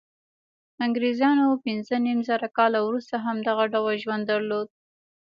انګرېزانو 0.85 1.47
پنځه 1.65 1.95
نیم 2.05 2.19
زره 2.29 2.47
کاله 2.57 2.79
وروسته 2.83 3.15
هم 3.25 3.37
دغه 3.47 3.63
ډول 3.73 3.95
ژوند 4.03 4.23
درلود. 4.31 4.67